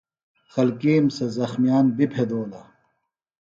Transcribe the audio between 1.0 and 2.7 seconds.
سےۡ زخمِیان بیۡ پھیدولہ